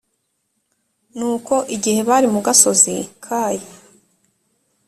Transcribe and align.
nuko 1.17 1.53
igihe 1.75 1.99
bari 2.09 2.27
mu 2.33 2.39
gasozi 2.45 2.95
kayi 3.25 3.65